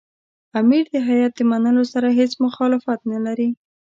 [0.59, 3.49] امیر د هیات د منلو سره هېڅ مخالفت نه لري.